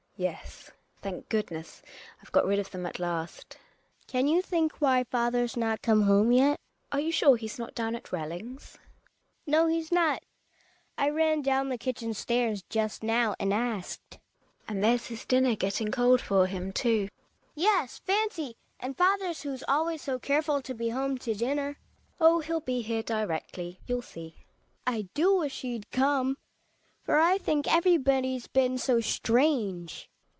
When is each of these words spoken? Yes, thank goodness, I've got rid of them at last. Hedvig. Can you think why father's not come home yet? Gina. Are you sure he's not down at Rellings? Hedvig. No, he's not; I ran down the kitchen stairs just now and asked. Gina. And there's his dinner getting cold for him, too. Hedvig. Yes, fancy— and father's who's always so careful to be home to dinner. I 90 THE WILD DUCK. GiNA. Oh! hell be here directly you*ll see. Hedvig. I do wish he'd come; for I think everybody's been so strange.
Yes, 0.17 0.69
thank 1.01 1.29
goodness, 1.29 1.81
I've 2.21 2.31
got 2.31 2.45
rid 2.45 2.59
of 2.59 2.69
them 2.69 2.85
at 2.85 2.99
last. 2.99 3.55
Hedvig. 3.55 3.63
Can 4.07 4.27
you 4.27 4.43
think 4.43 4.73
why 4.73 5.03
father's 5.05 5.57
not 5.57 5.81
come 5.81 6.03
home 6.03 6.31
yet? 6.31 6.59
Gina. 6.61 6.89
Are 6.91 6.99
you 6.99 7.11
sure 7.11 7.37
he's 7.37 7.57
not 7.57 7.73
down 7.73 7.95
at 7.95 8.11
Rellings? 8.11 8.73
Hedvig. 8.73 8.79
No, 9.47 9.65
he's 9.65 9.91
not; 9.91 10.21
I 10.95 11.09
ran 11.09 11.41
down 11.41 11.69
the 11.69 11.77
kitchen 11.79 12.13
stairs 12.13 12.61
just 12.69 13.01
now 13.01 13.33
and 13.39 13.51
asked. 13.51 14.11
Gina. 14.11 14.21
And 14.67 14.83
there's 14.83 15.07
his 15.07 15.25
dinner 15.25 15.55
getting 15.55 15.89
cold 15.91 16.21
for 16.21 16.45
him, 16.45 16.71
too. 16.71 16.99
Hedvig. 16.99 17.11
Yes, 17.55 17.97
fancy— 17.97 18.57
and 18.79 18.95
father's 18.95 19.41
who's 19.41 19.63
always 19.67 20.03
so 20.03 20.19
careful 20.19 20.61
to 20.61 20.75
be 20.75 20.89
home 20.89 21.17
to 21.17 21.33
dinner. 21.33 21.61
I 21.63 21.65
90 21.65 21.77
THE 21.77 21.79
WILD 21.79 22.05
DUCK. 22.05 22.15
GiNA. 22.27 22.35
Oh! 22.35 22.39
hell 22.41 22.59
be 22.59 22.81
here 22.83 23.01
directly 23.03 23.79
you*ll 23.87 24.03
see. 24.03 24.35
Hedvig. 24.35 24.43
I 24.85 25.09
do 25.15 25.35
wish 25.37 25.61
he'd 25.61 25.89
come; 25.89 26.37
for 27.01 27.17
I 27.19 27.39
think 27.39 27.67
everybody's 27.67 28.45
been 28.45 28.77
so 28.77 29.01
strange. 29.01 30.07